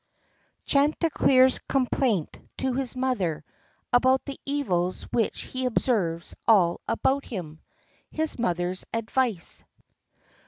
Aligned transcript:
chanticleer's 0.65 1.59
complaint 1.69 2.39
to 2.57 2.73
his 2.73 2.95
mother 2.95 3.43
about 3.93 4.25
the 4.25 4.39
evils 4.45 5.03
WHICH 5.11 5.43
HE 5.43 5.65
OBSERVES 5.67 6.35
ALL 6.47 6.81
ABOUT 6.87 7.23
HIM. 7.25 7.59
HIS 8.09 8.39
MOTHER'S 8.39 8.83
ADVICE. 8.93 9.63